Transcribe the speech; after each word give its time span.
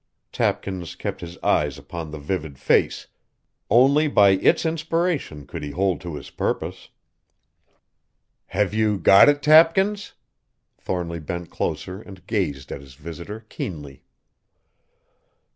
Tapkins 0.31 0.95
kept 0.95 1.21
his 1.21 1.37
eyes 1.43 1.77
upon 1.77 2.09
the 2.09 2.17
vivid 2.17 2.57
face, 2.57 3.05
only 3.69 4.07
by 4.07 4.29
its 4.29 4.65
inspiration 4.65 5.45
could 5.45 5.61
he 5.63 5.69
hold 5.69 6.01
to 6.01 6.15
his 6.15 6.31
purpose. 6.31 6.89
"Have 8.47 8.73
you 8.73 8.97
got 8.97 9.29
it, 9.29 9.43
Tapkins?" 9.43 10.13
Thornly 10.75 11.19
bent 11.19 11.51
closer 11.51 12.01
and 12.01 12.25
gazed 12.25 12.71
at 12.71 12.81
his 12.81 12.95
visitor 12.95 13.45
keenly. 13.47 14.03